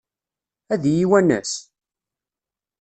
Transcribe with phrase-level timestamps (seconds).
[0.73, 1.51] Ad iyi-iwanes?